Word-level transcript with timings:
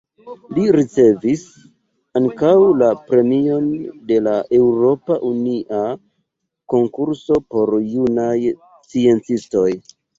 Li 0.53 0.61
ricevis 0.75 1.43
ankaŭ 2.21 2.55
la 2.79 2.89
Premion 3.11 3.69
de 4.09 4.19
la 4.31 4.35
Eŭropa 4.63 5.21
Unia 5.31 5.85
Konkurso 6.77 7.43
por 7.53 7.77
Junaj 7.95 8.37
Sciencistoj. 8.93 9.73